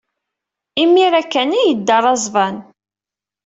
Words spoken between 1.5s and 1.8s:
ay